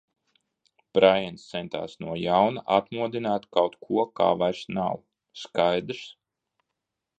Braiens 0.97 1.43
centās 1.49 1.93
no 2.05 2.15
jauna 2.21 2.63
atmodināt 2.79 3.47
kaut 3.59 3.77
ko, 3.89 4.07
kā 4.21 4.33
vairs 4.41 4.65
nav, 4.81 5.07
skaidrs? 5.45 6.05